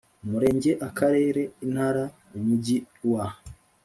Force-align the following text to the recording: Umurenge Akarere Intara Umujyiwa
Umurenge 0.23 0.71
Akarere 0.87 1.41
Intara 1.65 2.03
Umujyiwa 2.37 3.23